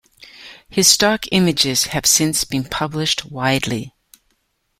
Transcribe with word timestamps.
His 0.67 0.87
stock 0.87 1.25
images 1.31 1.83
have 1.85 2.07
since 2.07 2.43
been 2.43 2.63
published 2.63 3.23
widely. 3.25 3.93